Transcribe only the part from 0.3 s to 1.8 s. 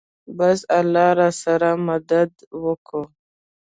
بس الله راسره